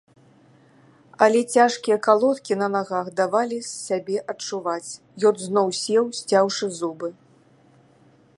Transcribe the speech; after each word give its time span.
Але 1.25 1.41
цяжкія 1.57 1.97
калодкі 2.07 2.57
на 2.61 2.69
нагах 2.77 3.11
давалі 3.21 3.59
сябе 3.69 4.17
адчуваць, 4.35 4.95
ён 5.33 5.45
зноў 5.47 5.67
сеў, 5.83 6.05
сцяўшы 6.23 6.65
зубы. 6.81 7.07